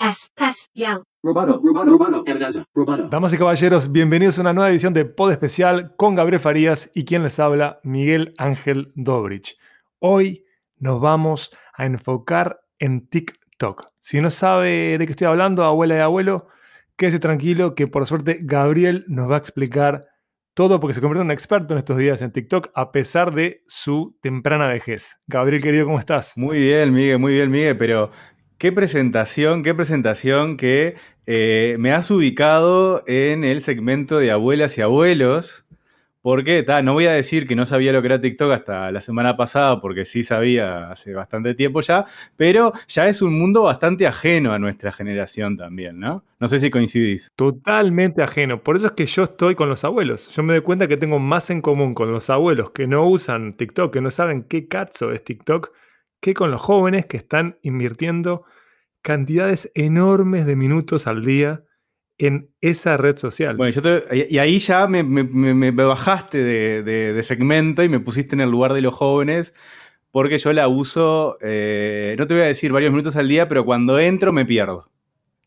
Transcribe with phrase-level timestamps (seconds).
[0.00, 1.02] Espacial.
[1.22, 2.24] Roboto, roboto,
[2.74, 3.08] roboto.
[3.10, 7.04] Damas y caballeros, bienvenidos a una nueva edición de Pod Especial con Gabriel Farías y
[7.04, 9.58] quien les habla, Miguel Ángel Dobrich.
[9.98, 10.46] Hoy
[10.78, 13.88] nos vamos a enfocar en TikTok.
[13.96, 16.48] Si no sabe de qué estoy hablando, abuela y abuelo,
[16.96, 20.06] quédese tranquilo que por suerte Gabriel nos va a explicar
[20.54, 23.64] todo porque se convierte en un experto en estos días en TikTok a pesar de
[23.66, 25.20] su temprana vejez.
[25.26, 26.32] Gabriel querido, ¿cómo estás?
[26.36, 28.10] Muy bien, Miguel, muy bien, Miguel, pero
[28.60, 30.94] qué presentación, qué presentación que
[31.26, 35.64] eh, me has ubicado en el segmento de abuelas y abuelos.
[36.20, 39.00] Porque, ta, no voy a decir que no sabía lo que era TikTok hasta la
[39.00, 42.04] semana pasada, porque sí sabía hace bastante tiempo ya,
[42.36, 46.22] pero ya es un mundo bastante ajeno a nuestra generación también, ¿no?
[46.38, 47.30] No sé si coincidís.
[47.36, 48.62] Totalmente ajeno.
[48.62, 50.28] Por eso es que yo estoy con los abuelos.
[50.34, 53.54] Yo me doy cuenta que tengo más en común con los abuelos que no usan
[53.54, 55.70] TikTok, que no saben qué cazzo es TikTok,
[56.20, 58.44] que con los jóvenes que están invirtiendo
[59.02, 61.64] cantidades enormes de minutos al día
[62.18, 63.56] en esa red social.
[63.56, 67.82] Bueno, yo te- y ahí ya me, me- me- me bajaste de, de- de segmento
[67.82, 69.54] y me pusiste en el lugar de los jóvenes,
[70.10, 73.64] porque yo la uso, eh, no te voy a decir varios minutos al día, pero
[73.64, 74.90] cuando entro me pierdo.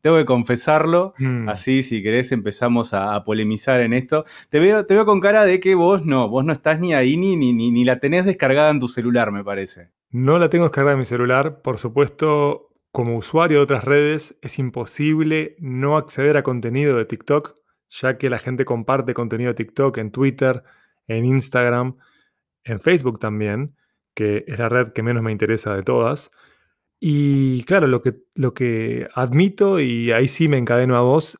[0.01, 1.13] Tengo que confesarlo.
[1.19, 1.47] Mm.
[1.47, 4.25] Así, si querés, empezamos a, a polemizar en esto.
[4.49, 7.16] Te veo, te veo con cara de que vos no, vos no estás ni ahí
[7.17, 9.91] ni, ni, ni, ni la tenés descargada en tu celular, me parece.
[10.14, 11.64] No la tengo descargada en mi celular.
[11.64, 17.56] Por supuesto, como usuario de otras redes, es imposible no acceder a contenido de TikTok,
[17.89, 20.61] ya que la gente comparte contenido de TikTok en Twitter,
[21.08, 21.97] en Instagram,
[22.64, 23.75] en Facebook también,
[24.14, 26.30] que es la red que menos me interesa de todas.
[27.00, 31.39] Y claro, lo que, lo que admito, y ahí sí me encadeno a vos,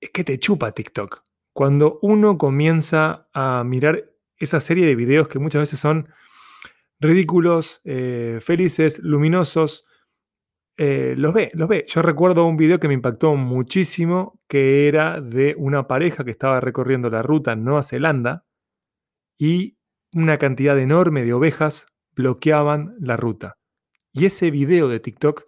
[0.00, 1.22] es que te chupa TikTok.
[1.52, 6.08] Cuando uno comienza a mirar esa serie de videos que muchas veces son
[7.00, 9.86] ridículos, eh, felices, luminosos,
[10.76, 11.84] eh, los ve, los ve.
[11.86, 16.60] Yo recuerdo un video que me impactó muchísimo, que era de una pareja que estaba
[16.60, 18.44] recorriendo la ruta Nueva Zelanda
[19.38, 19.76] y
[20.14, 23.56] una cantidad enorme de ovejas bloqueaban la ruta.
[24.12, 25.42] Y ese video de TikTok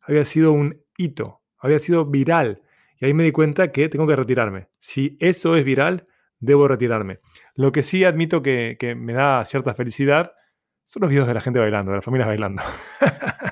[0.00, 2.62] había sido un hito, había sido viral.
[2.98, 4.68] Y ahí me di cuenta que tengo que retirarme.
[4.78, 6.06] Si eso es viral,
[6.38, 7.20] debo retirarme.
[7.54, 10.32] Lo que sí admito que me da cierta felicidad
[10.84, 12.62] son los videos de la gente bailando, de las familias bailando.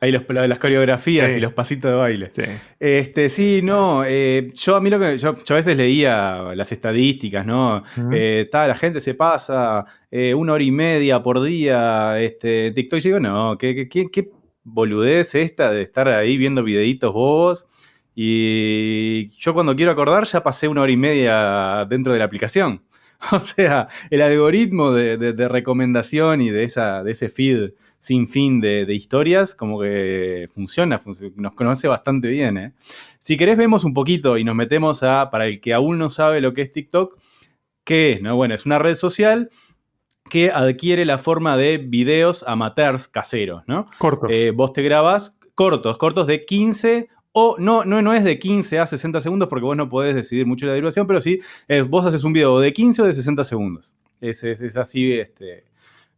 [0.00, 1.38] Ahí los, las coreografías Sí.
[1.38, 2.28] y los pasitos de baile.
[2.30, 2.42] Sí.
[2.78, 4.04] Este, sí, no.
[4.06, 5.16] eh, yo a mí lo que.
[5.16, 7.82] Yo, yo a veces leía las estadísticas, ¿no?
[8.12, 12.18] Eh, ta, la gente se pasa eh, una hora y media por día.
[12.20, 13.00] Este, TikTok.
[13.00, 14.30] Yo digo, no, ¿qué, qué, qué- qué
[14.64, 17.66] boludez esta de estar ahí viendo videitos bobos.
[18.14, 22.82] Y yo cuando quiero acordar ya pasé una hora y media dentro de la aplicación.
[23.32, 28.28] O sea, el algoritmo de, de- de recomendación y de, esa, de ese feed sin
[28.28, 32.56] fin de, de historias, como que funciona, func- nos conoce bastante bien.
[32.56, 32.72] ¿eh?
[33.18, 36.40] Si querés, vemos un poquito y nos metemos a, para el que aún no sabe
[36.40, 37.18] lo que es TikTok,
[37.84, 38.22] ¿qué es?
[38.22, 38.36] No?
[38.36, 39.50] Bueno, es una red social
[40.30, 43.88] que adquiere la forma de videos amateurs caseros, ¿no?
[43.98, 44.30] Cortos.
[44.32, 47.08] Eh, vos te grabas cortos, cortos de 15
[47.38, 50.46] o no, no, no es de 15 a 60 segundos porque vos no podés decidir
[50.46, 51.38] mucho la duración, pero sí,
[51.68, 53.92] eh, vos haces un video de 15 o de 60 segundos.
[54.22, 55.64] Es, es- es así este,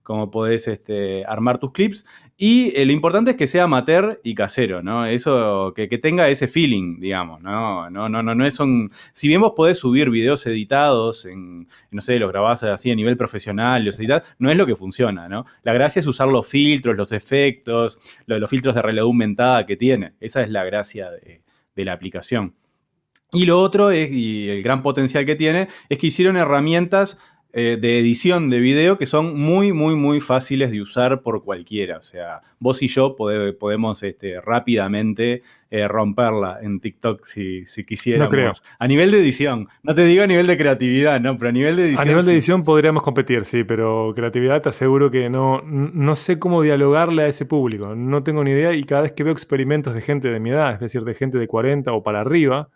[0.05, 2.07] como podés este, armar tus clips.
[2.41, 5.05] Y eh, lo importante es que sea amateur y casero, ¿no?
[5.07, 7.91] Eso, que, que tenga ese feeling, digamos, ¿no?
[7.91, 8.93] No, no, no, no es un...
[9.13, 13.17] Si bien vos podés subir videos editados, en, no sé, los grabás así a nivel
[13.17, 15.47] profesional, los editás, no es lo que funciona, ¿no?
[15.65, 19.77] La gracia es usar los filtros, los efectos, lo- los filtros de realidad aumentada que
[19.77, 20.13] tiene.
[20.21, 21.43] Esa es la gracia de,
[21.75, 22.55] de la aplicación.
[23.33, 27.19] Y lo otro, es, y el gran potencial que tiene, es que hicieron herramientas
[27.61, 31.99] eh, de edición de video que son muy, muy, muy fáciles de usar por cualquiera.
[31.99, 37.85] O sea, vos y yo pode- podemos este, rápidamente eh, romperla en TikTok si, si
[37.85, 38.29] quisiéramos.
[38.29, 38.53] No creo.
[38.79, 39.67] A nivel de edición.
[39.83, 42.01] No te digo a nivel de creatividad, no, pero a nivel de edición.
[42.03, 42.37] A nivel de sí.
[42.37, 47.27] edición podríamos competir, sí, pero creatividad te aseguro que no, no sé cómo dialogarle a
[47.27, 47.97] ese público.
[47.97, 50.75] No tengo ni idea y cada vez que veo experimentos de gente de mi edad,
[50.75, 52.69] es decir, de gente de 40 o para arriba,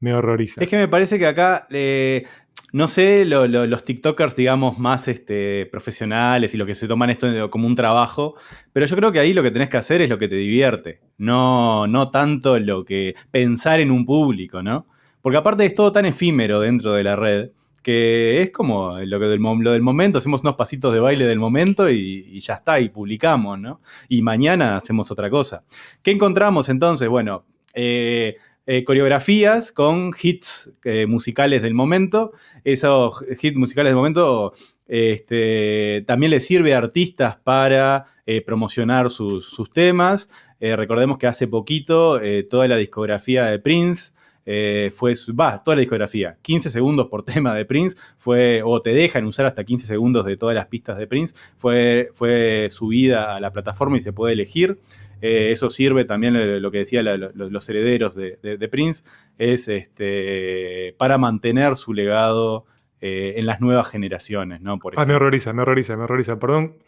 [0.00, 0.60] me horroriza.
[0.60, 2.24] Es que me parece que acá, eh,
[2.72, 7.10] no sé, lo- lo- los TikTokers, digamos, más este, profesionales y los que se toman
[7.10, 8.34] esto como un trabajo,
[8.72, 11.00] pero yo creo que ahí lo que tenés que hacer es lo que te divierte,
[11.18, 14.86] no, no tanto lo que pensar en un público, ¿no?
[15.20, 17.50] Porque aparte es todo tan efímero dentro de la red
[17.82, 22.24] que es como lo, que del, momento, hacemos unos pasitos de baile del momento y,
[22.30, 23.80] y ya está, y publicamos, ¿no?
[24.08, 25.64] Y mañana hacemos otra cosa.
[26.02, 27.08] ¿Qué encontramos entonces?
[27.08, 27.44] Bueno,
[27.74, 32.32] eh, eh, coreografías con hits eh, musicales del momento.
[32.62, 34.54] Esos hits musicales del momento
[34.86, 40.28] Este, también le sirve a artistas para eh, promocionar sus, temas.
[40.60, 44.12] Recordemos que hace poquito toda la discografía de Prince
[44.44, 49.24] fue, va, toda la discografía, 15 segundos por tema de Prince, fue, o te dejan
[49.24, 53.50] usar hasta 15 segundos de todas las pistas de Prince, fue, fue subida a la
[53.50, 54.78] plataforma y se puede elegir.
[55.22, 59.04] Eh, eso sirve también, lo, lo que decía la- los herederos de, de- de Prince,
[59.38, 62.66] es este, para mantener su legado
[63.00, 64.78] eh, en las nuevas generaciones, ¿no?
[64.78, 66.38] Por Ah, me horroriza, me horroriza, me horroriza.
[66.38, 66.78] Perdón.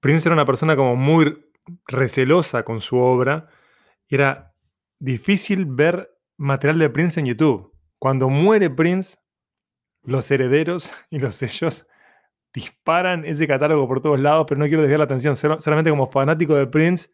[0.00, 1.36] Prince era una persona como muy
[1.86, 3.48] recelosa con su obra.
[4.08, 4.54] Era
[4.98, 7.72] difícil ver material de Prince en YouTube.
[7.98, 9.18] Cuando muere Prince,
[10.02, 11.86] los herederos y los sellos
[12.52, 15.36] disparan ese catálogo por todos lados, pero no quiero desviar la atención.
[15.36, 17.08] Solamente como fanático de Prince,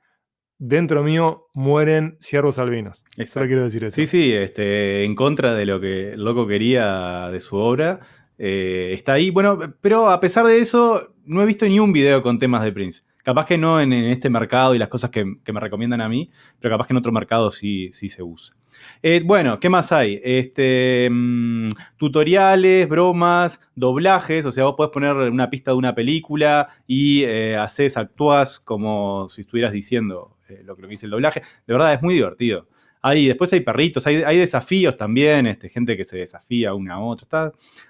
[0.58, 2.98] dentro mío mueren ciervos albinos.
[2.98, 3.46] Solo Exacto.
[3.46, 3.94] quiero decir eso.
[3.94, 8.00] Sí, sí, este, en contra de lo que el loco quería de su obra.
[8.38, 9.30] eh, está ahí.
[9.30, 12.72] Bueno, pero a pesar de eso, no he visto ni un video con temas de
[12.72, 13.02] Prince.
[13.22, 16.08] Capaz que no en, en este mercado y las cosas que, que me recomiendan a
[16.08, 16.30] mí,
[16.60, 18.54] pero capaz que en otro mercado sí, sí se usa.
[19.02, 20.20] Eh, bueno, ¿qué más hay?
[20.22, 26.68] Este, mm, tutoriales, bromas, doblajes, o sea, vos podés poner una pista de una película
[26.86, 31.10] y eh, haces, actuás como si estuvieras diciendo eh, lo, que- lo que dice el
[31.12, 31.40] doblaje.
[31.66, 32.68] De verdad, es muy divertido.
[33.02, 37.00] Hay, después hay perritos, hay, hay desafíos también, este, gente que se desafía una a
[37.00, 37.24] otra.
[37.24, 37.44] Está,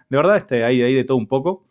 [0.09, 1.65] de verdad, este, hay, hay de todo un poco.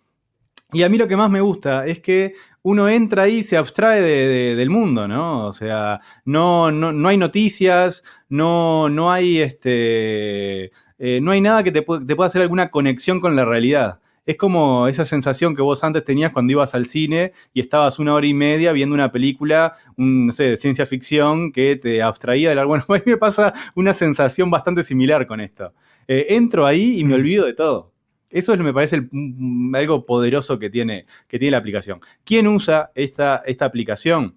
[0.74, 2.34] Y a mí lo que más me gusta es que
[2.64, 5.46] uno entra ahí y se abstrae de- de- del mundo, ¿no?
[5.46, 10.72] O sea, no, no, no hay noticias, no, no hay este.
[10.98, 14.00] eh, no hay nada que te pueda hacer alguna conexión con la realidad.
[14.26, 18.14] Es como esa sensación que vos antes tenías cuando ibas al cine y estabas una
[18.16, 22.50] hora y media viendo una película, un, no sé, de ciencia ficción que te abstraía
[22.50, 22.66] de la...
[22.66, 25.74] Bueno, a mí me pasa una sensación bastante similar con esto.
[26.08, 27.20] Eh, entro ahí y me Mm.
[27.20, 27.92] olvido de todo.
[28.32, 32.00] Eso es, me parece el- mm, algo poderoso que tiene, que tiene la aplicación.
[32.24, 34.36] ¿Quién usa esta, esta aplicación?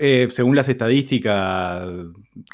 [0.00, 1.88] Eh, según las estadísticas,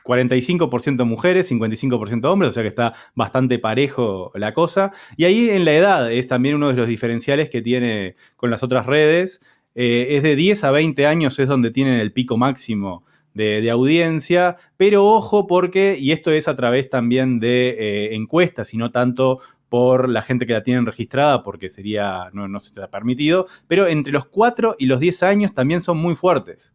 [0.02, 4.92] 45% mujeres, 55% hombres, o sea que está bastante parejo la cosa.
[5.18, 8.62] Y ahí en la edad es también uno de los diferenciales que tiene con las
[8.62, 9.42] otras redes.
[9.74, 13.04] Eh, es de 10 a 20 años es donde tienen el pico máximo
[13.34, 18.78] de, audiencia, pero ojo porque, y esto es a través también de eh, encuestas y
[18.78, 22.80] no tanto por la gente que la tienen registrada, porque sería, no, no se te
[22.80, 26.72] ha permitido, pero entre los 4 y los 10 años también son muy fuertes.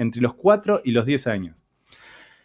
[0.00, 1.64] Entre los 4 y los 10 años.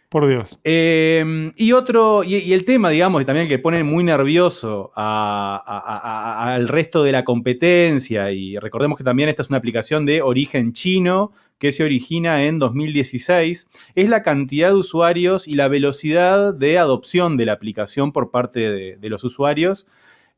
[0.08, 0.60] Por Dios.
[0.62, 4.92] Eh, y otro, y, y el tema, digamos, y también el que pone muy nervioso
[4.94, 10.72] al resto de la competencia, y recordemos que también esta es una aplicación de origen
[10.72, 16.78] chino que se origina en 2016, es la cantidad de usuarios y la velocidad de
[16.78, 19.88] adopción de la aplicación por parte de, de los usuarios.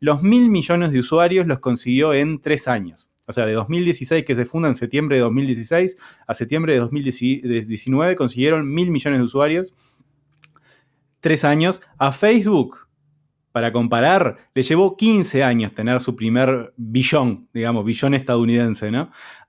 [0.01, 3.11] Los mil millones de usuarios los consiguió en tres años.
[3.29, 8.17] O sea, de 2016, que se funda en septiembre de 2016, a septiembre de 2019
[8.17, 9.75] consiguieron mil millones de usuarios.
[11.21, 11.83] Tres años.
[11.99, 12.89] A Facebook,
[13.53, 18.91] para comparar, le llevó 15 años tener su primer billón, digamos, billón estadounidense.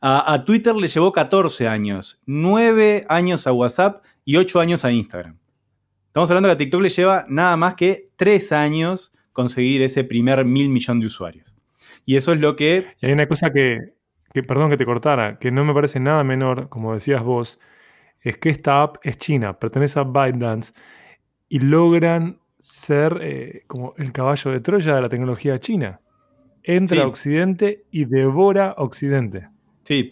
[0.02, 4.92] A, a Twitter le llevó 14 años, 9 años a WhatsApp y 8 años a
[4.92, 5.38] Instagram.
[6.08, 10.44] Estamos hablando que a TikTok le lleva nada más que 3 años conseguir ese primer
[10.44, 11.54] mil millón de usuarios.
[12.09, 13.77] Y eso es lo que Y hay una cosa que,
[14.33, 17.59] que, perdón que te cortara, que no me parece nada menor, como decías vos,
[18.21, 20.73] es que esta app es china, pertenece a ByteDance
[21.49, 26.01] y logran ser eh, como el caballo de Troya de la tecnología china.
[26.63, 27.01] Entra Sí.
[27.04, 29.47] a Occidente y devora Occidente.
[29.83, 30.09] Sí.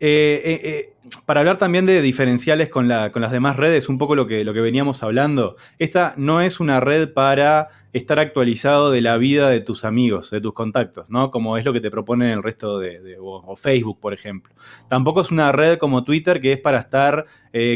[0.00, 0.94] Eh, eh, eh,
[1.26, 4.44] para hablar también de diferenciales con, la- con las demás redes, un poco lo que,
[4.44, 9.84] veníamos hablando, esta no es una red para estar actualizado de la vida de tus
[9.84, 11.30] amigos, de tus contactos, ¿no?
[11.32, 14.54] Como es lo que te proponen el resto de, o, Facebook, por ejemplo.
[14.88, 17.24] Tampoco es una red como Twitter que es para estar,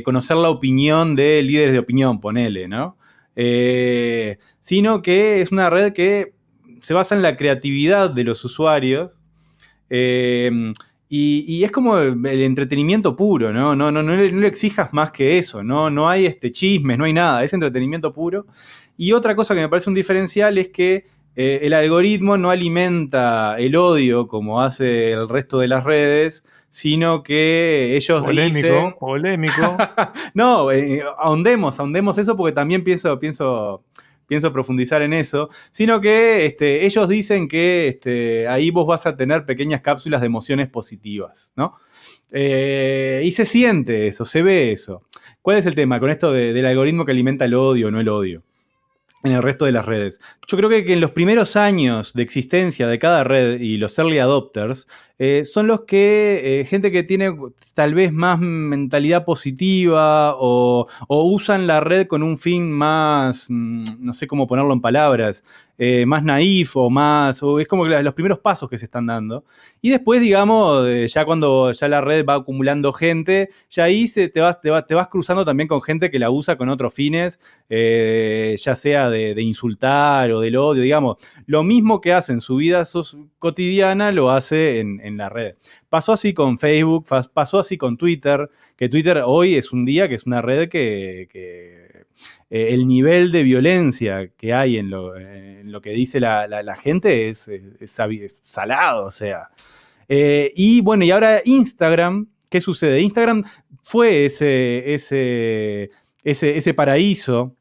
[0.04, 2.98] conocer la opinión de líderes de opinión, ponele, ¿no?
[4.60, 6.34] Sino que es una red que
[6.82, 9.16] se basa en la creatividad de los usuarios.
[11.14, 13.76] Y, y es como el, entretenimiento puro, ¿no?
[13.76, 15.90] No, no, no, le, no le exijas más que eso, ¿no?
[15.90, 18.46] No hay este, chismes, no hay nada, es entretenimiento puro.
[18.96, 21.04] Y otra cosa que me parece un diferencial es que
[21.36, 27.22] eh, el algoritmo no alimenta el odio como hace el resto de las redes, sino
[27.22, 28.94] que ellos Polémico, dicen...
[28.98, 29.76] polémico.
[30.32, 33.84] No, eh, ahondemos, ahondemos eso porque también pienso, pienso,
[34.32, 39.14] pienso profundizar en eso, sino que este, ellos dicen que este, ahí vos vas a
[39.14, 41.74] tener pequeñas cápsulas de emociones positivas, ¿no?
[42.32, 45.02] Eh, y se siente eso, se ve eso.
[45.42, 48.00] ¿Cuál es el tema con esto de- del algoritmo que alimenta el odio o no
[48.00, 48.42] el odio?
[49.24, 50.20] En el resto de las redes.
[50.46, 53.98] Yo creo que, que en los primeros años de existencia de cada red y los
[53.98, 54.86] early adopters
[55.24, 57.32] eh, son los que, eh, gente que tiene
[57.74, 64.14] tal vez más mentalidad positiva o, usan la red con un fin más, mm, no
[64.14, 65.44] sé cómo ponerlo en palabras,
[65.78, 69.44] eh, más naif o más, es como los primeros pasos que se están dando.
[69.80, 74.60] Y después, digamos, ya cuando ya la red va acumulando gente, ya ahí te, vas,
[74.60, 77.38] te, vas, te vas cruzando también con gente que la usa con otros fines,
[77.68, 81.18] ya sea de, insultar o del odio, digamos.
[81.46, 82.82] Lo mismo que hace en su vida
[83.38, 85.54] cotidiana lo hace en, en la red.
[85.88, 90.16] Pasó así con Facebook, pasó así con Twitter, que Twitter hoy es un día que
[90.16, 91.28] es una red que...
[92.50, 96.76] eh, el nivel de violencia que hay en lo, en lo que dice la, la-
[96.76, 98.00] gente es, es
[98.42, 99.48] salado, o sea.
[100.08, 103.00] Eh, y bueno, y ahora Instagram, ¿qué sucede?
[103.00, 103.42] Instagram
[103.82, 105.90] fue ese, ese,
[106.24, 107.56] ese, ese paraíso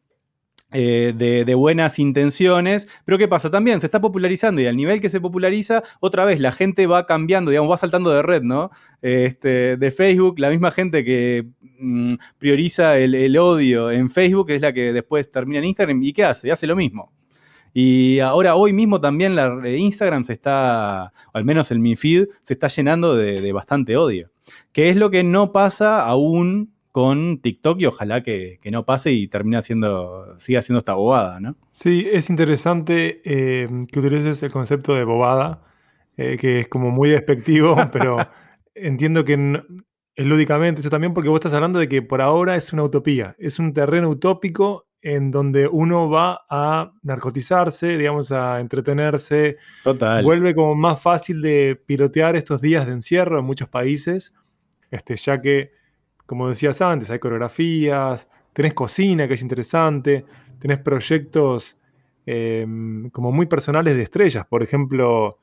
[0.74, 3.52] eh, de, buenas intenciones, pero ¿qué pasa?
[3.52, 7.06] También se está popularizando y al nivel que se populariza, otra vez la gente va
[7.06, 8.72] cambiando, digamos, va saltando de red, ¿no?
[9.02, 11.46] Este, de Facebook, la misma gente que
[11.80, 16.24] mm, prioriza el, odio en Facebook es la que después termina en Instagram y ¿qué
[16.24, 16.52] hace?
[16.52, 17.12] Hace lo mismo.
[17.74, 22.28] Y ahora, hoy mismo también eh, Instagram se está, o al menos el mi feed,
[22.44, 24.32] se está llenando de, de bastante odio.
[24.72, 29.12] Que es lo que no pasa aún con TikTok y ojalá que, que no pase
[29.12, 31.56] y termine haciendo, siga siendo esta bobada, ¿no?
[31.72, 35.64] Sí, es interesante eh, que utilices el concepto de bobada,
[36.18, 38.18] eh, que es como muy despectivo, pero
[38.76, 39.64] entiendo que no-
[40.16, 43.36] es lúdicamente eso también porque vos estás hablando de que por ahora es una utopía,
[43.40, 50.24] es un terreno utópico en donde uno va a narcotizarse, digamos, a entretenerse, Total.
[50.24, 54.34] vuelve como más fácil de pilotear estos días de encierro en muchos países,
[54.92, 55.72] este, ya que,
[56.26, 60.26] como decías antes, hay coreografías, tenés cocina, que es interesante,
[60.60, 61.78] tenés proyectos
[62.26, 62.66] eh,
[63.12, 65.40] como muy personales de estrellas, por ejemplo,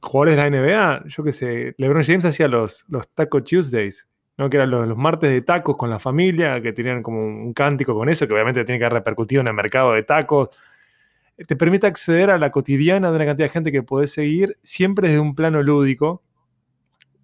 [0.00, 4.48] jugadores de la NBA, yo qué sé, LeBron James hacía los, los Taco Tuesdays, ¿no?
[4.48, 7.94] que eran los, los martes de tacos con la familia, que tenían como un cántico
[7.94, 10.50] con eso, que obviamente tiene que haber repercutido en el mercado de tacos
[11.46, 15.08] te permite acceder a la cotidiana de una cantidad de gente que podés seguir siempre
[15.08, 16.22] desde un plano lúdico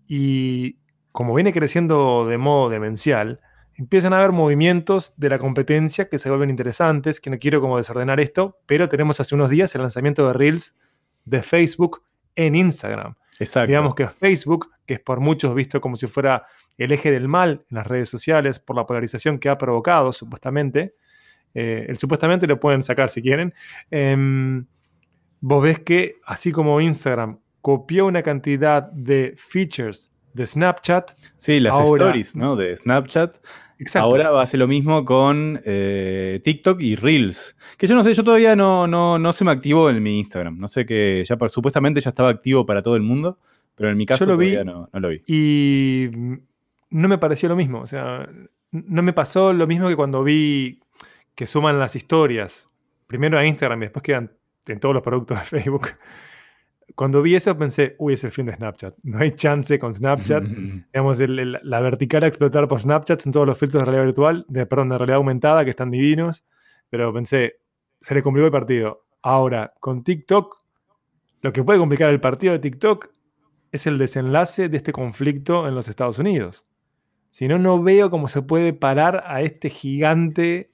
[0.06, 0.76] y
[1.14, 3.38] como viene creciendo de modo demencial,
[3.76, 7.76] empiezan a haber movimientos de la competencia que se vuelven interesantes, que no quiero como
[7.76, 10.76] desordenar esto, pero tenemos hace unos días el lanzamiento de Reels
[11.24, 12.02] de Facebook
[12.34, 13.14] en Instagram.
[13.38, 13.68] Exacto.
[13.68, 16.46] Digamos que Facebook, que es por muchos visto como si fuera
[16.78, 20.96] el eje del mal en las redes sociales por la polarización que ha provocado, supuestamente,
[21.54, 23.54] eh, el supuestamente lo pueden sacar si quieren,
[23.88, 24.66] em,
[25.40, 31.72] vos ves que así como Instagram copió una cantidad de features de Snapchat, sí, las
[31.74, 32.56] ahora- stories, ¿no?
[32.56, 33.36] De Snapchat.
[33.78, 37.56] exacto, Ahora va a hacer lo mismo con eh, TikTok y Reels.
[37.78, 40.58] Que yo no sé, yo todavía no, no, no se me activó en mi Instagram.
[40.58, 43.38] No sé que ya supuestamente ya estaba activo para todo el mundo,
[43.74, 44.52] pero en mi caso lo vi.
[44.52, 45.22] todavía no, no lo vi.
[45.26, 46.10] y
[46.90, 48.28] no me pareció lo mismo, o sea,
[48.70, 50.80] no me pasó lo mismo que cuando vi
[51.34, 52.68] que suman las historias,
[53.06, 54.30] primero a Instagram y después quedan
[54.66, 55.88] en todos los productos de Facebook.
[56.94, 58.94] Cuando vi eso pensé, uy, es el fin de Snapchat.
[59.02, 60.44] No hay chance con Snapchat.
[60.92, 64.04] digamos, el- el- la vertical a explotar por Snapchat son todos los filtros de realidad
[64.06, 66.44] virtual, de, perdón, de realidad aumentada que están divinos,
[66.90, 67.54] pero pensé,
[68.00, 69.04] se le complicó el partido.
[69.22, 70.56] Ahora, con TikTok,
[71.42, 73.08] lo que puede complicar el partido de TikTok
[73.72, 76.66] es el desenlace de este conflicto en los Estados Unidos.
[77.30, 80.70] Si no, no veo cómo se puede parar a este gigante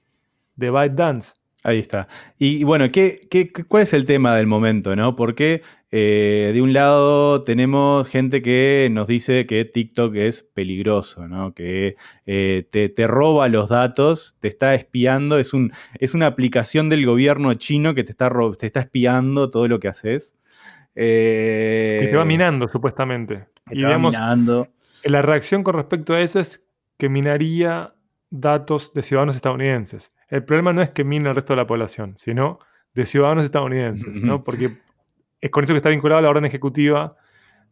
[0.55, 1.33] de ByteDance.
[1.63, 2.07] Ahí está.
[2.39, 3.19] Y, y bueno, ¿qué,
[3.67, 5.15] cuál es el tema del momento, no?
[5.15, 11.53] Porque eh, de un lado tenemos gente que nos dice que TikTok es peligroso, ¿no?
[11.53, 16.89] Que eh, te, te roba los datos, te está espiando, es, un, es una aplicación
[16.89, 20.35] del gobierno chino que te está, te está espiando todo lo que haces.
[20.95, 23.45] Eh, Que te va minando, supuestamente.
[23.69, 24.67] que Y te va minando.
[25.03, 26.65] La reacción con respecto a eso es
[26.97, 27.93] que minaría
[28.29, 30.13] datos de ciudadanos estadounidenses.
[30.31, 32.59] El problema no es que mina el resto de la población, sino
[32.93, 34.15] de ciudadanos estadounidenses.
[34.21, 34.43] ¿no?
[34.43, 34.77] Porque
[35.39, 37.15] es con eso que está vinculada la orden ejecutiva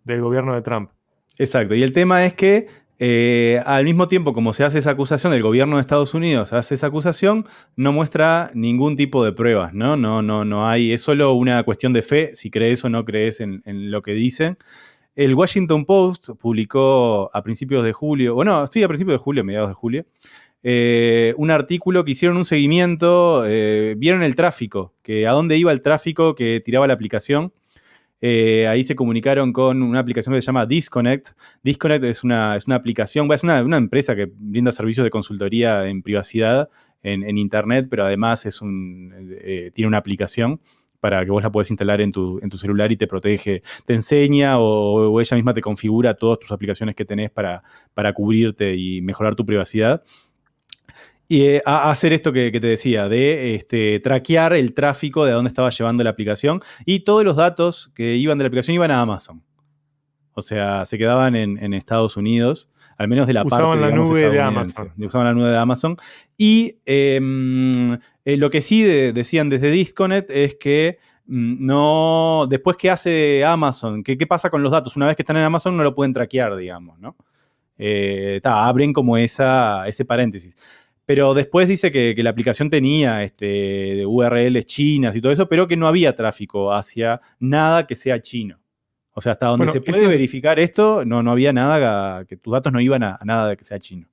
[0.03, 0.91] del gobierno de Trump.
[1.37, 1.73] Exacto.
[1.73, 2.67] Y el tema es que
[2.99, 6.75] eh, al mismo tiempo como se hace esa acusación, el gobierno de Estados Unidos hace
[6.75, 7.45] esa acusación,
[7.77, 9.95] no muestra ningún tipo de pruebas, ¿no?
[9.95, 10.91] No, no, no hay.
[10.91, 14.11] Es solo una cuestión de fe, si crees o no crees en, en lo que
[14.11, 14.57] dicen.
[15.15, 19.69] El Washington Post publicó a principios de julio, bueno, sí, a principios de julio, mediados
[19.69, 20.05] de julio,
[20.61, 25.71] eh, un artículo que hicieron un seguimiento, eh, vieron el tráfico, que a dónde iba
[25.71, 27.53] el tráfico que tiraba la aplicación.
[28.21, 31.29] Eh, ahí se comunicaron con una aplicación que se llama Disconnect.
[31.63, 35.87] Disconnect es una, es una aplicación, es una, una empresa que brinda servicios de consultoría
[35.87, 36.69] en privacidad
[37.01, 39.37] en, Internet, pero además es un,
[39.73, 40.59] tiene una aplicación
[40.99, 43.93] para que vos la puedas instalar en tu, en tu celular y te protege, te
[43.93, 47.63] enseña o, o ella misma te configura todas tus aplicaciones que tenés para,
[47.93, 50.03] para cubrirte y mejorar tu privacidad.
[51.31, 55.31] Y eh, a- hacer esto que, que te decía, de este, traquear el tráfico de
[55.31, 58.73] a dónde estaba llevando la aplicación y todos los datos que iban de la aplicación
[58.75, 59.43] iban a Amazon.
[60.33, 63.87] O sea, se quedaban en, en Estados Unidos, al menos de la Usaban parte la
[63.87, 64.41] digamos, nube de.
[64.41, 64.93] Amazon.
[64.97, 65.97] Usaban la nube de Amazon.
[66.37, 67.93] Y em,
[68.25, 72.47] eh, lo que sí de- decían desde Disconnect es que mm, no.
[72.49, 74.95] Después que hace Amazon, ¿qué, qué pasa con los datos?
[74.95, 77.15] Una vez que están en Amazon no lo pueden traquear, digamos, ¿no?
[77.77, 80.55] Eh, ta, abren como esa, ese paréntesis.
[81.09, 85.49] Pero después dice que, que la aplicación tenía este, de URLs chinas y todo eso,
[85.49, 88.59] pero que no había tráfico hacia nada que sea chino.
[89.13, 92.37] O sea, hasta donde Bueno, se puede eso- verificar esto, no, no había nada, que
[92.37, 94.07] tus datos no iban a, a nada que sea chino.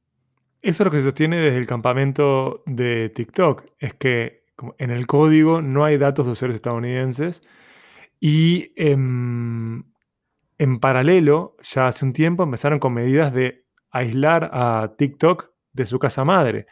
[0.63, 3.65] Eso es lo que se sostiene desde el campamento de TikTok.
[3.79, 4.45] Es que
[4.79, 7.43] en el código no hay datos de usuarios estadounidenses.
[8.21, 9.85] Y em,
[10.57, 15.99] en paralelo, ya hace un tiempo empezaron con medidas de aislar a TikTok de su
[15.99, 16.65] casa madre.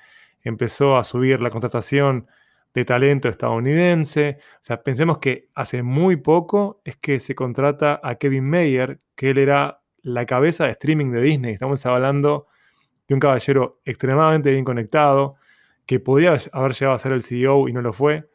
[0.45, 2.29] Empezó a subir la contratación
[2.75, 4.39] de talento estadounidense.
[4.41, 9.31] O sea, pensemos que hace muy poco es que se contrata a Kevin Mayer, que
[9.31, 11.53] él era la cabeza de streaming de Disney.
[11.55, 12.47] Estamos hablando
[13.09, 15.37] de un caballero extremadamente bien conectado,
[15.87, 18.29] que podía haber llegado a ser el CEO y no lo fue,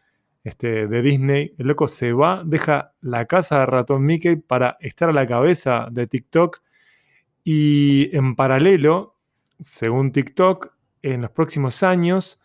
[0.43, 1.55] este, de Disney.
[1.57, 5.87] El loco se va, deja la casa de ratón Mickey para estar a la cabeza
[5.91, 6.61] de TikTok
[7.43, 9.15] y en paralelo,
[9.59, 12.41] según TikTok, en los próximos años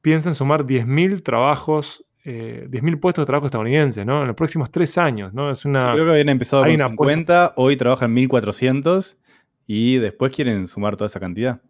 [0.00, 4.22] piensan sumar 10.000 trabajos, eh, 10.000 puestos de trabajo estadounidenses, ¿no?
[4.22, 5.50] En los próximos tres años, ¿no?
[5.50, 5.80] Es una...
[5.80, 9.18] Sí, creo que habían empezado con una 50, hoy trabajan 1400
[9.66, 11.60] y después quieren sumar toda esa cantidad.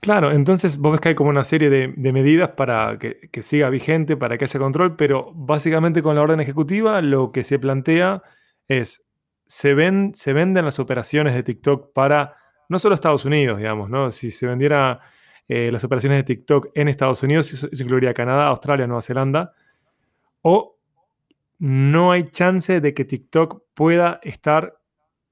[0.00, 3.42] Claro, entonces vos ves que hay como una serie de, de medidas para que, que
[3.42, 7.58] siga vigente, para que haya control, pero básicamente con la orden ejecutiva lo que se
[7.58, 8.22] plantea
[8.66, 9.06] es,
[9.46, 12.36] se, ven, se venden las operaciones de TikTok para
[12.70, 14.10] no solo Estados Unidos, digamos, ¿no?
[14.10, 15.00] Si se vendiera
[15.52, 19.52] eh, las operaciones de TikTok en Estados Unidos, eso, incluiría Canadá, Australia, Nueva Zelanda,
[20.42, 20.78] o
[21.58, 24.78] no hay chance de que TikTok pueda estar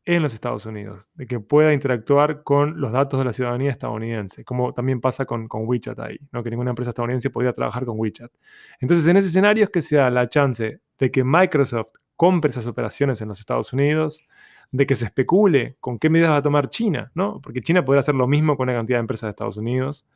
[0.04, 4.44] en los Estados Unidos, de que pueda interactuar con los datos de la ciudadanía estadounidense,
[4.44, 6.42] como también pasa con, con WeChat ahí, ¿no?
[6.42, 8.32] que ninguna empresa estadounidense podía trabajar con WeChat.
[8.80, 12.66] Entonces, en ese escenario es que se da la chance de que Microsoft compre esas
[12.66, 14.26] operaciones en los Estados Unidos,
[14.70, 17.40] de que se especule con qué medidas va a tomar China, ¿no?
[17.40, 20.06] porque China podría hacer lo mismo con una cantidad de empresas de Estados Unidos.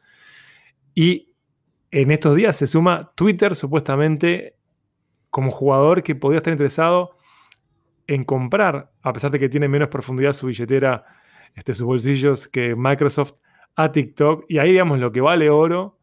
[0.94, 1.32] Y
[1.90, 4.56] en estos días se suma Twitter supuestamente
[5.30, 7.16] como jugador que podría estar interesado
[8.06, 11.04] en comprar, a pesar de que tiene menos profundidad su billetera,
[11.54, 13.34] este, sus bolsillos que Microsoft
[13.74, 14.44] a TikTok.
[14.48, 15.98] Y ahí, digamos, lo que vale oro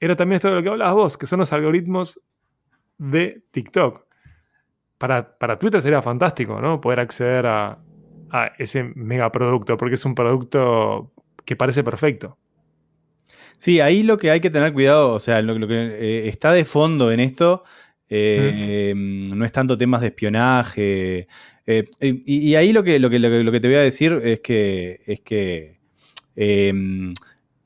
[0.00, 2.20] era también esto de lo que hablabas vos, que son los algoritmos
[2.98, 4.04] de TikTok.
[5.02, 6.80] Para, para Twitter sería fantástico, ¿no?
[6.80, 7.76] Poder acceder a,
[8.30, 11.10] a ese megaproducto, porque es un producto
[11.44, 12.38] que parece perfecto.
[13.58, 16.52] Sí, ahí lo que hay que tener cuidado, o sea, lo, lo que eh, está
[16.52, 17.64] de fondo en esto
[18.08, 21.26] eh, no es tanto temas de espionaje.
[21.66, 24.38] eh, y, y ahí lo que, lo, que, lo, que, te voy a decir es
[24.38, 25.80] que, es que
[26.36, 26.72] eh,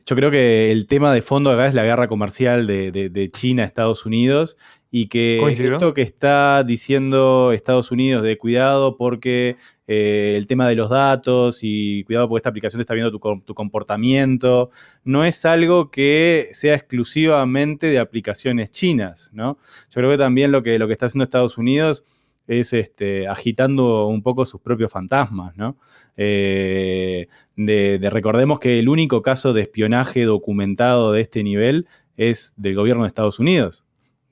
[0.07, 3.29] yo creo que el tema de fondo acá es la guerra comercial de, de, de
[3.29, 4.57] China a Estados Unidos
[4.99, 5.73] y que Coincido.
[5.75, 9.57] esto que está diciendo Estados Unidos de cuidado porque
[9.89, 13.21] eh, el tema de los datos y cuidado porque esta aplicación te está viendo tu,
[13.21, 14.71] com- tu comportamiento,
[15.05, 19.59] no es algo que sea exclusivamente de aplicaciones chinas, ¿no?
[19.91, 22.03] Yo creo que también lo que, lo que está haciendo Estados Unidos
[22.49, 25.77] es este, agitando un poco sus propios fantasmas, ¿no?
[26.17, 32.55] Eh, de, de- recordemos que el único caso de espionaje documentado de este nivel es
[32.57, 33.85] del gobierno de Estados Unidos,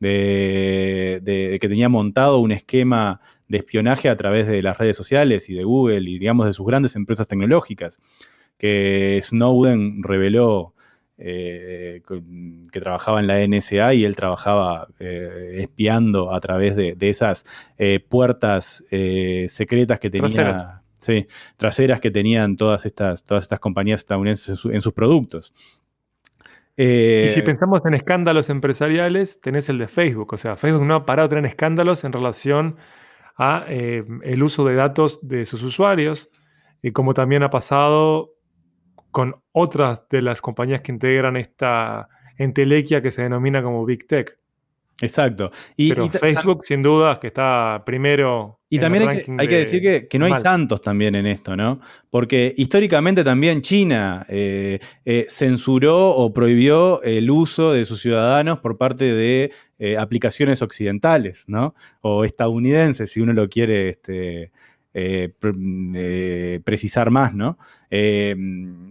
[0.04, 4.96] de, de- de que tenía montado un esquema de espionaje a través de las redes
[4.96, 8.00] sociales y de Google y digamos de sus grandes empresas tecnológicas,
[8.58, 10.74] que Snowden reveló
[11.18, 12.02] eh,
[12.72, 17.44] que trabajaba en la NSA y él trabajaba eh, espiando a través de, de esas
[17.78, 18.84] eh, puertas
[19.48, 20.28] secretas que tenía.
[20.28, 20.80] Traseras.
[21.00, 21.26] Sí,
[21.58, 25.52] traseras que tenían todas estas, todas estas compañías estadounidenses en, su- en sus productos.
[26.76, 30.32] Eh, Y si pensamos en escándalos empresariales, tenés el de Facebook.
[30.32, 32.76] O sea, Facebook no ha parado de tener escándalos en relación
[33.36, 36.30] a eh, el uso de datos de sus usuarios,
[36.82, 38.30] y como también ha pasado
[39.10, 44.38] con otras de las compañías que integran esta entelequia que se denomina como Big Tech.
[45.04, 45.50] Exacto.
[45.76, 48.60] Y, Pero y ta- Facebook, sin dudas, que está primero.
[48.68, 50.80] Y en también el hay, que, hay que de- decir que, que no hay santos
[50.82, 51.80] también en esto, ¿no?
[52.10, 58.76] Porque históricamente también China eh, eh, censuró o prohibió el uso de sus ciudadanos por
[58.76, 61.74] parte de eh, aplicaciones occidentales, ¿no?
[62.00, 64.50] O estadounidenses, si uno lo quiere este,
[64.96, 65.52] eh, pre-
[65.96, 67.58] eh, precisar más, ¿no?
[67.90, 68.36] Eh,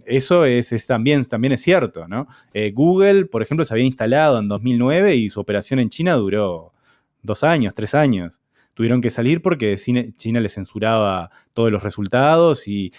[0.04, 2.28] eso es, es también, es cierto, ¿no?
[2.74, 6.74] Google, por ejemplo, se había instalado en 2009 y su operación en China duró
[7.22, 8.42] dos años, tres años
[8.74, 12.90] tuvieron que salir porque China les censuraba todos los resultados y,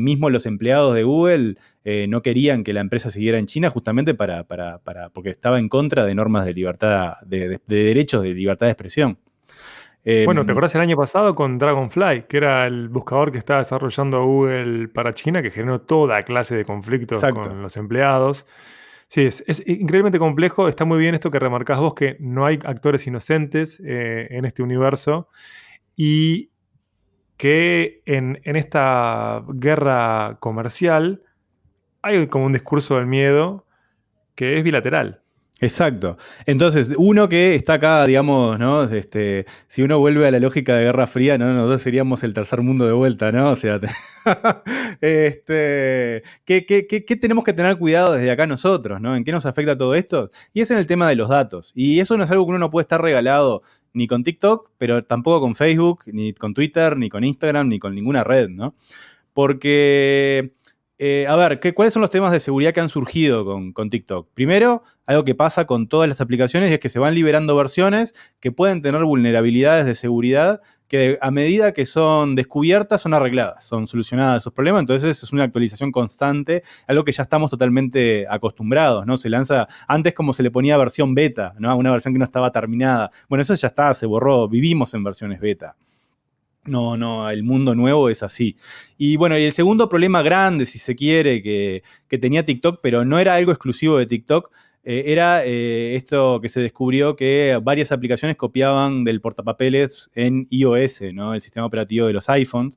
[0.00, 1.54] mismo los empleados de Google
[2.08, 4.42] no querían que la empresa siguiera en China justamente para,
[5.12, 9.18] porque estaba en contra de normas de libertad, de derechos de libertad de expresión.
[10.04, 13.60] Eh, Bueno, ¿te acordás el año pasado con Dragonfly, que era el buscador que estaba
[13.60, 17.48] desarrollando Google para China, que generó toda clase de conflictos Exacto.
[17.48, 18.46] con los empleados?
[19.06, 20.68] Sí, es, es increíblemente complejo.
[20.68, 24.62] Está muy bien esto que remarcás vos, que no hay actores inocentes eh, en este
[24.62, 25.28] universo
[25.96, 26.50] y
[27.36, 31.22] que en, en esta guerra comercial
[32.02, 33.66] hay como un discurso del miedo
[34.34, 35.22] que es bilateral.
[35.60, 36.18] Exacto.
[36.46, 38.82] Entonces, uno que está acá, digamos, ¿no?
[38.84, 41.52] Este, si uno vuelve a la lógica de Guerra Fría, ¿no?
[41.54, 43.50] Nosotros seríamos el tercer mundo de vuelta, ¿no?
[43.50, 43.88] O sea, te-
[45.00, 49.14] este, ¿qué, qué- qué- qué tenemos que tener cuidado desde acá nosotros, ¿no?
[49.16, 50.30] ¿En qué nos afecta todo esto?
[50.52, 51.72] Y es en el tema de los datos.
[51.74, 53.62] Y eso no es algo que uno no puede estar regalado
[53.92, 57.94] ni con TikTok, pero tampoco con Facebook, ni con Twitter, ni con Instagram, ni con
[57.94, 58.74] ninguna red, ¿no?
[59.32, 60.52] Porque
[61.06, 64.28] eh, a ver, ¿qué- ¿cuáles son los temas de seguridad que han surgido con, TikTok?
[64.32, 68.14] Primero, algo que pasa con todas las aplicaciones y es que se van liberando versiones
[68.40, 73.86] que pueden tener vulnerabilidades de seguridad que a medida que son descubiertas son arregladas, son
[73.86, 74.80] solucionadas esos problemas.
[74.80, 79.18] Entonces es una actualización constante, algo que ya estamos totalmente acostumbrados, ¿no?
[79.18, 81.76] Se lanza antes como se le ponía versión beta, ¿no?
[81.76, 83.10] Una versión que no estaba terminada.
[83.28, 85.76] Bueno, eso ya está, se borró, vivimos en versiones beta.
[86.66, 88.56] No, no, el mundo nuevo es así.
[88.96, 91.82] Y bueno, y el segundo problema grande, si se quiere, que,
[92.18, 94.50] tenía TikTok, pero no era algo exclusivo de TikTok,
[94.82, 101.02] eh, era eh, esto que se descubrió que varias aplicaciones copiaban del portapapeles en iOS,
[101.12, 101.34] ¿no?
[101.34, 102.74] El sistema operativo de los iPhones.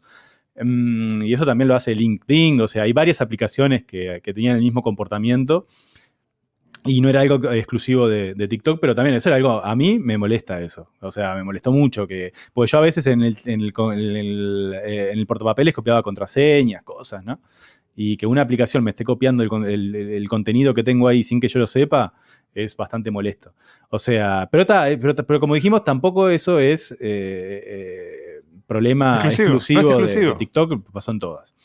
[0.55, 4.63] Mm, y eso también lo hace LinkedIn, o sea, hay varias aplicaciones que tenían el
[4.63, 5.67] mismo comportamiento.
[6.87, 9.99] Y no era algo exclusivo de, de TikTok, pero también eso era algo, a mí
[9.99, 10.89] me molesta eso.
[11.01, 13.93] O sea, me molestó mucho que, porque yo a veces en el, en el, con-
[13.97, 17.39] en el, eh, en el portapapeles copiaba contraseñas, cosas, ¿no?
[17.95, 21.47] Y que una aplicación me esté copiando el, el- contenido que tengo ahí sin que
[21.47, 22.13] yo lo sepa,
[22.53, 23.53] es bastante molesto.
[23.89, 29.15] O sea, pero, ta- eh, pero, pero como dijimos, tampoco eso es eh, eh, problema
[29.25, 31.55] Exclusivo, no es exclusivo, de- de TikTok, pasó en todas.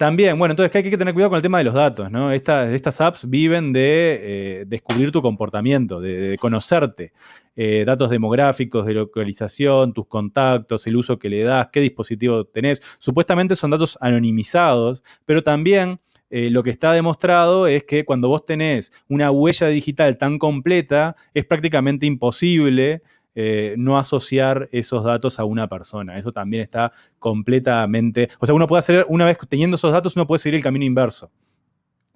[0.00, 2.32] También, bueno, entonces hay que tener cuidado con el tema de los datos, ¿no?
[2.32, 3.80] Estas, estas apps viven de
[4.22, 7.12] eh, descubrir tu comportamiento, de, de conocerte.
[7.54, 12.80] Eh, datos demográficos, de localización, tus contactos, el uso que le das, qué dispositivo tenés.
[12.98, 18.44] Supuestamente son datos anonimizados, pero también eh, lo que está demostrado es que cuando vos
[18.44, 23.02] tenés una huella digital tan completa, es prácticamente imposible
[23.42, 26.18] eh, no asociar esos datos a una persona.
[26.18, 28.28] Eso también está completamente.
[28.38, 30.84] O sea, uno puede hacer, una vez teniendo esos datos, uno puede seguir el camino
[30.84, 31.30] inverso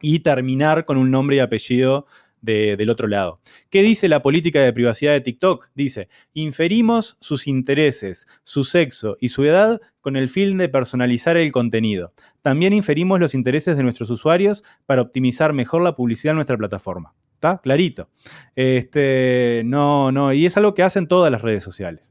[0.02, 2.06] y terminar con un nombre y apellido
[2.42, 3.40] de- del otro lado.
[3.70, 5.70] ¿Qué dice la política de privacidad de TikTok?
[5.74, 11.52] Dice, inferimos sus intereses, su sexo y su edad con el fin de personalizar el
[11.52, 12.12] contenido.
[12.42, 17.14] También inferimos los intereses de nuestros usuarios para optimizar mejor la publicidad en nuestra plataforma.
[17.44, 17.60] ¿Está?
[17.60, 18.08] Clarito.
[18.56, 22.10] Este, no, no, y es algo que hacen todas las redes sociales.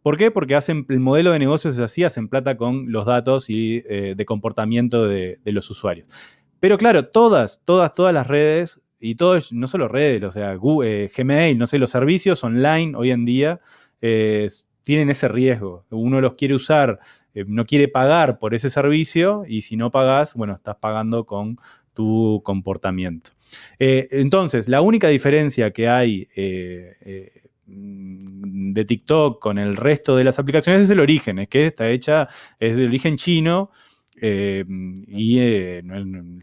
[0.00, 0.30] ¿Por qué?
[0.30, 4.14] Porque hacen, el modelo de negocios es así, hacen plata con los datos y eh,
[4.16, 6.06] de comportamiento de, los usuarios.
[6.60, 11.06] Pero claro, todas, todas, todas las redes, y todos, no solo redes, o sea, Google,
[11.06, 13.60] eh, Gmail, no sé, los servicios online hoy en día
[14.00, 14.46] eh,
[14.84, 15.84] tienen ese riesgo.
[15.90, 17.00] Uno los quiere usar,
[17.34, 21.56] no quiere pagar por ese servicio, y si no pagas, bueno, estás pagando con
[22.00, 23.32] tu comportamiento.
[23.78, 30.24] Eh, entonces, la única diferencia que hay eh, eh, de TikTok con el resto de
[30.24, 32.26] las aplicaciones es el origen, es que está hecha,
[32.58, 33.70] es de origen chino
[34.22, 35.82] y eh,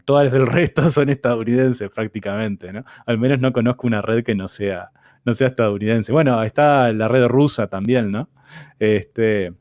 [0.04, 2.84] todas el resto son estadounidenses prácticamente, ¿no?
[3.04, 4.90] Al menos no conozco una red que no sea,
[5.24, 6.12] no sea estadounidense.
[6.12, 8.30] Bueno, está la red rusa también, ¿no?
[8.78, 9.52] Este,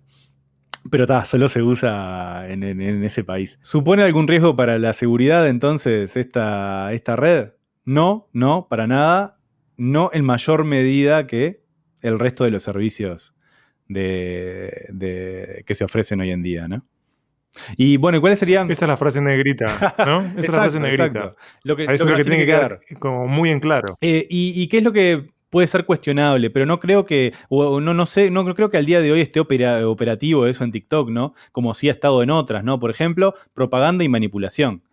[0.90, 3.58] pero ta, solo se usa en, en- en ese país.
[3.62, 7.50] ¿Supone algún riesgo para la seguridad entonces esta, esta red?
[7.86, 9.40] No, no, para nada.
[9.78, 11.62] No en mayor medida que
[12.02, 13.36] el resto de los servicios
[13.88, 16.86] de, de- que se ofrecen hoy en día, ¿no?
[17.76, 18.70] Y bueno, ¿y ¿cuáles serían?
[18.70, 20.20] Esa es la frase negrita, ¿no?
[20.38, 21.06] Esa es la frase negrita.
[21.08, 21.36] exacto.
[21.63, 23.98] Lo que, A eso lo es lo que tiene que quedar como muy en claro.
[24.02, 27.82] eh, y, y qué es lo que puede ser cuestionable, pero no creo que, o
[27.82, 31.10] no, no sé, no creo que al día de hoy esté operativo eso en TikTok,
[31.10, 31.34] ¿no?
[31.52, 32.80] Como sí ha estado en otras, ¿no?
[32.80, 34.84] Por ejemplo, propaganda y manipulación.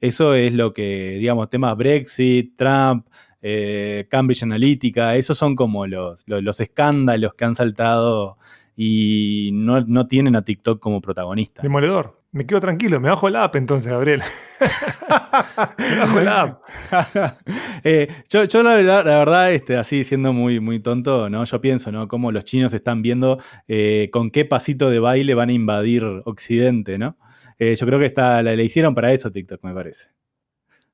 [0.00, 3.08] Eso es lo que, digamos, temas Brexit, Trump,
[3.42, 8.38] eh, Cambridge Analytica, esos son como los, los, escándalos que han saltado
[8.76, 11.60] y no, no, tienen a TikTok como protagonista.
[11.60, 12.22] Demoledor.
[12.34, 14.20] Me quedo tranquilo, me bajo la app entonces, Gabriel.
[15.78, 17.38] me bajo la app.
[17.86, 21.44] Eh, yo, yo la, verdad, la verdad este, así siendo muy, muy tonto, ¿no?
[21.44, 22.08] Yo pienso, ¿no?
[22.08, 26.98] Cómo los chinos están viendo eh, con qué pasito de baile van a invadir Occidente,
[26.98, 27.18] ¿no?
[27.58, 30.08] Eh, yo creo que está, la, hicieron para eso TikTok, me parece.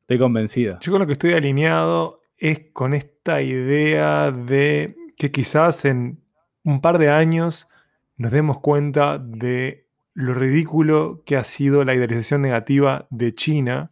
[0.00, 0.78] Estoy convencido.
[0.80, 6.20] Yo con lo que estoy alineado es con esta idea de que quizás en
[6.64, 7.68] un par de años
[8.16, 9.89] nos demos cuenta de
[10.20, 13.90] lo ridículo que ha sido la idealización negativa de China,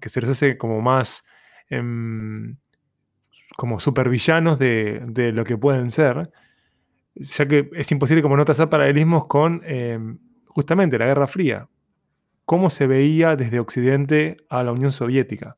[0.00, 1.26] que se les hace como más
[1.68, 2.56] em,
[3.56, 6.30] como supervillanos de, de, lo que pueden ser,
[7.14, 11.68] ya que es imposible como no trazar paralelismos con em, justamente la Guerra Fría,
[12.44, 15.56] cómo se veía desde Occidente a la Unión Soviética.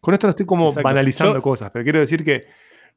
[0.00, 2.46] Con esto no estoy como banalizando cosas, pero quiero decir que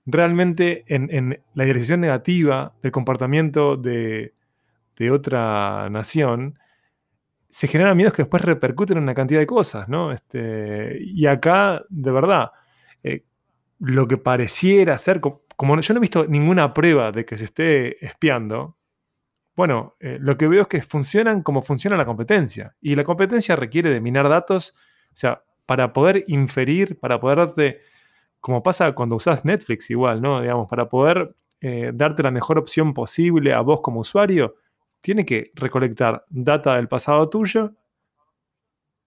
[0.06, 4.34] realmente en, en la idealización negativa del comportamiento de,
[4.98, 6.60] de otra nación,
[7.50, 10.12] se generan miedos que después repercuten en una cantidad de cosas, ¿no?
[10.12, 12.52] Este, y acá, de verdad,
[13.04, 13.26] eh,
[13.80, 18.04] lo que pareciera ser, como, yo no he visto ninguna prueba de que se esté
[18.04, 18.78] espiando,
[19.56, 22.76] bueno, eh, lo que veo es que funcionan como funciona la competencia.
[22.82, 24.74] Y la competencia requiere de minar datos,
[25.10, 27.82] o sea, para poder inferir, para poder darte,
[28.40, 30.42] como pasa cuando usas Netflix igual, ¿no?
[30.42, 34.56] Digamos, para poder eh, darte la mejor opción posible a vos como usuario,
[35.04, 37.74] tiene que recolectar data del pasado tuyo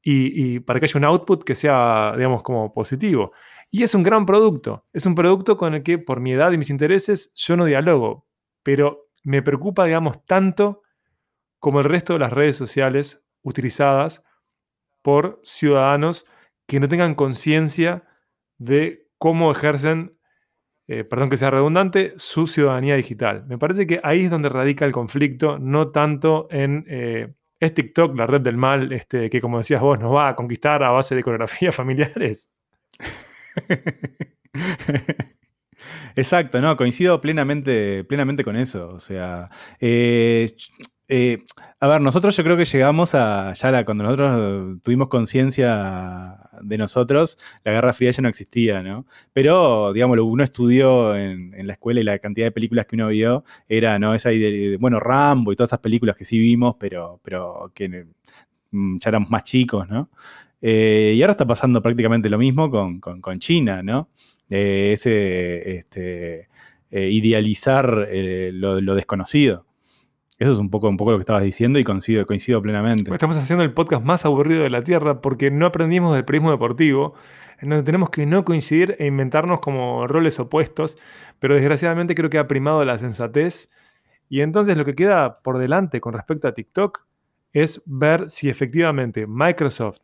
[0.09, 3.33] y, para que haya un output que sea, digamos, como positivo.
[3.73, 4.85] Y es un gran producto.
[4.93, 8.29] Es un producto con el que, por mi edad y mis intereses, yo no dialogo.
[8.63, 10.83] Pero me preocupa, digamos, tanto
[11.59, 14.23] como el resto de las redes sociales utilizadas
[15.03, 16.25] por ciudadanos
[16.69, 18.05] que no tengan conciencia
[18.59, 20.16] de cómo ejercen
[20.89, 23.45] eh, perdón que sea redundante, su ciudadanía digital.
[23.47, 26.85] Me parece que ahí es donde radica el conflicto, no tanto en...
[26.89, 30.37] Eh, ¿Es TikTok la red del mal este, que, como decías vos, nos va a
[30.37, 32.51] conquistar a base de coreografías familiares?
[36.17, 38.89] Exacto, no, coincido plenamente, plenamente con eso.
[38.91, 39.49] O sea,
[39.81, 40.55] eh,
[41.09, 41.45] eh,
[41.79, 47.39] a ver, nosotros yo creo que llegamos a, ya cuando nosotros tuvimos conciencia de nosotros,
[47.65, 49.07] la Guerra Fría ya no existía, ¿no?
[49.33, 53.45] Pero, digamos, uno estudió en, la escuela y la cantidad de películas que uno vio
[53.69, 54.15] era, ¿no?
[54.15, 58.07] Esa de, bueno, Rambo y todas esas películas que sí vimos, pero, pero que
[58.73, 60.11] mm, ya éramos más chicos, ¿no?
[60.61, 64.09] Eh, y ahora está pasando prácticamente lo mismo con, China, ¿no?
[64.51, 66.49] Eh, ese este,
[66.91, 68.09] idealizar
[68.53, 69.67] lo desconocido.
[70.39, 73.11] Eso es un poco, un poco lo que estabas diciendo y coincido, coincido plenamente.
[73.13, 77.15] Estamos haciendo el podcast más aburrido de la Tierra porque no aprendimos del periodismo deportivo,
[77.59, 80.99] en donde tenemos que no coincidir e inventarnos como roles opuestos,
[81.39, 83.71] pero desgraciadamente creo que ha primado la sensatez.
[84.29, 87.07] Y entonces lo que queda por delante con respecto a TikTok
[87.55, 90.01] es ver si efectivamente Microsoft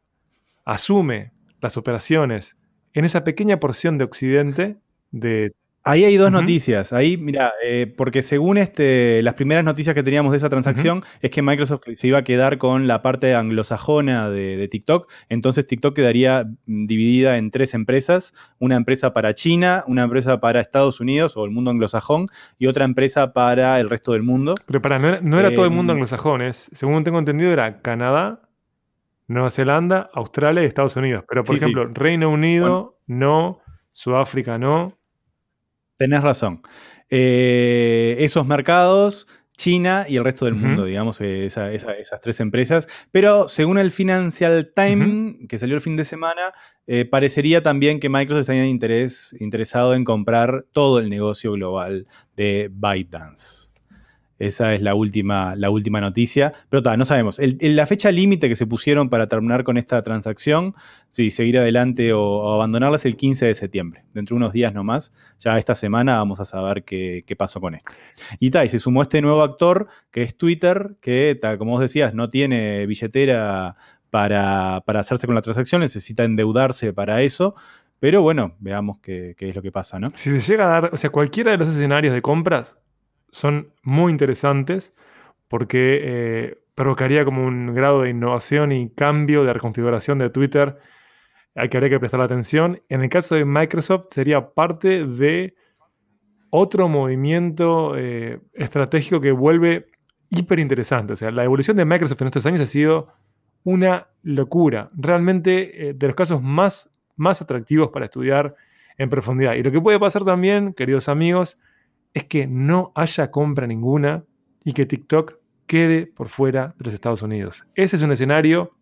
[0.64, 2.56] asume las operaciones
[2.94, 4.78] en esa pequeña porción de Occidente
[5.10, 5.52] de
[5.84, 6.92] Ahí hay dos noticias.
[6.92, 11.32] Ahí, mira, eh, porque según este, las primeras noticias que teníamos de esa transacción es
[11.32, 15.10] que Microsoft se iba a quedar con la parte anglosajona de, TikTok.
[15.28, 20.60] Entonces TikTok quedaría mm, dividida en tres empresas: una empresa para China, una empresa para
[20.60, 24.54] Estados Unidos o el mundo anglosajón y otra empresa para el resto del mundo.
[24.66, 28.42] Pero para no, era todo el mundo em, anglosajón, es, según tengo entendido, era Canadá,
[29.26, 31.24] Nueva Zelanda, Australia y Estados Unidos.
[31.28, 33.58] Pero, por ejemplo, Reino Unido no,
[33.90, 34.96] Sudáfrica no.
[36.02, 36.62] Tenés razón.
[37.10, 42.88] Eh, esos mercados, China y el resto del mundo, digamos, eh, esas tres empresas.
[43.12, 46.54] Pero según el Financial Times, que salió el fin de semana,
[46.88, 52.68] eh, parecería también que Microsoft está interés, interesado en comprar todo el negocio global de
[52.72, 53.71] ByteDance.
[54.42, 56.52] Esa es la última, la última noticia.
[56.68, 57.38] Pero no sabemos.
[57.38, 60.74] la fecha límite que se pusieron para terminar con esta transacción,
[61.10, 64.02] si seguir adelante o, abandonarla, es el 15 de septiembre.
[64.12, 65.12] Dentro de unos días nomás.
[65.38, 67.92] Ya esta semana vamos a saber qué, pasó con esto.
[68.40, 72.28] Y tal, se sumó este nuevo actor, que es Twitter, que, como vos decías, no
[72.28, 73.76] tiene billetera
[74.10, 77.54] para, hacerse con la transacción, necesita endeudarse para eso.
[78.00, 80.08] Pero bueno, veamos qué, qué, es lo que pasa, ¿no?
[80.16, 82.76] Si se llega a dar, o sea, cualquiera de los escenarios de compras
[83.32, 84.96] son muy interesantes
[85.48, 90.78] porque eh, provocaría como un grado de innovación y cambio de reconfiguración de Twitter
[91.54, 92.80] hay que habría que prestar atención.
[92.88, 95.54] En el caso de Microsoft sería parte de
[96.50, 99.86] otro movimiento eh, estratégico que vuelve
[100.30, 101.12] hiper interesante.
[101.12, 103.08] O sea, la evolución de Microsoft en estos años ha sido
[103.64, 104.90] una locura.
[104.94, 108.54] Realmente eh, de los casos más, más atractivos para estudiar
[108.96, 109.54] en profundidad.
[109.54, 111.58] Y lo que puede pasar también, queridos amigos,
[112.14, 114.24] es que no haya compra ninguna
[114.64, 115.34] y que TikTok
[115.66, 117.64] quede por fuera de los Estados Unidos.
[117.74, 118.76] Ese es un escenario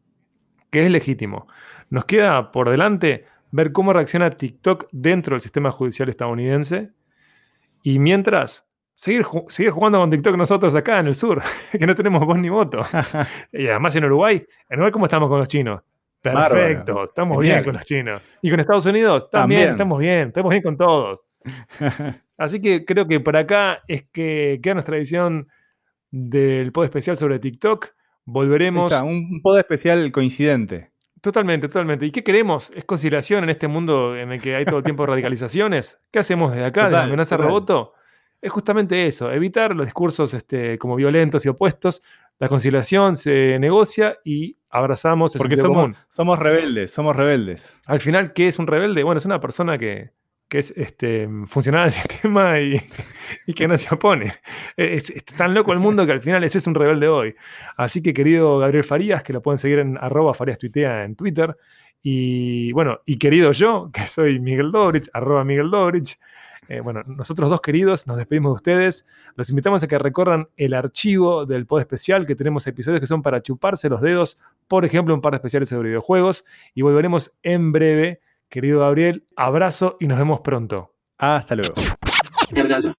[0.71, 1.47] que es legítimo.
[1.89, 6.91] Nos queda por delante ver cómo reacciona TikTok dentro del sistema judicial estadounidense
[7.83, 12.25] y mientras seguir, seguir jugando con TikTok nosotros acá en el sur, que no tenemos
[12.25, 12.83] voz ni voto.
[13.53, 15.83] y además en Uruguay, en Uruguay cómo estamos con los chinos.
[16.21, 18.21] Perfecto, estamos bien con los chinos.
[18.43, 21.25] Y con Estados Unidos también, estamos bien, estamos bien con todos.
[22.39, 25.49] Así que creo que por acá es que queda nuestra edición
[26.11, 27.89] del pod especial sobre TikTok.
[28.25, 28.93] Volveremos.
[29.03, 30.91] un pod especial coincidente.
[31.21, 32.07] Totalmente, totalmente.
[32.07, 32.71] ¿Y qué queremos?
[32.75, 35.99] ¿Es conciliación en este mundo en el que hay todo el tiempo radicalizaciones?
[36.11, 37.93] ¿Qué hacemos desde acá, de la amenaza roboto?
[38.41, 42.01] Es justamente eso, evitar los discursos este, como violentos y opuestos.
[42.39, 47.79] La conciliación se negocia y abrazamos el Porque somos, somos rebeldes, somos rebeldes.
[47.87, 49.03] Al final, ¿qué es un rebelde?
[49.03, 50.13] Bueno, es una persona que,
[50.51, 52.81] que es este, funcional al sistema y,
[53.55, 54.35] que no se opone.
[54.77, 57.35] Es, tan loco el mundo que al final ese es un rebelde hoy.
[57.77, 61.57] Así que querido Gabriel Farías, que lo pueden seguir en arroba Farías Tuitea en Twitter.
[62.03, 66.19] Y bueno, y querido yo, que soy Miguel Dobrich, arroba Miguel Dobrich.
[66.69, 69.09] Eh, bueno, nosotros dos queridos nos despedimos de ustedes.
[69.37, 73.23] Los invitamos a que recorran el archivo del pod especial, que tenemos episodios que son
[73.23, 76.45] para chuparse los dedos, por ejemplo, un par de especiales sobre videojuegos.
[76.75, 80.97] Y volveremos en breve Querido Gabriel, abrazo y nos vemos pronto.
[81.19, 81.75] Hasta luego.
[82.57, 82.93] Abrazo,